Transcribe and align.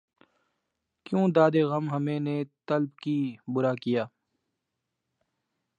کیوں 1.05 1.25
دادِ 1.35 1.55
غم 1.69 1.85
ہمیں 1.89 2.19
نے 2.19 2.37
طلب 2.67 2.91
کی، 3.03 3.19
بُرا 3.53 3.73
کیا 3.75 4.03